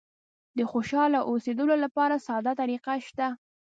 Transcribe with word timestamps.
د 0.57 0.59
خوشاله 0.71 1.19
اوسېدلو 1.29 1.75
لپاره 1.83 2.15
ساده 2.27 2.51
طریقه 2.61 2.93
شته. 3.07 3.27